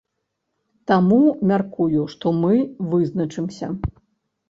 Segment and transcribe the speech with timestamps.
[0.91, 1.19] Таму,
[1.53, 2.53] мяркую, што мы
[2.91, 3.75] вызначымся.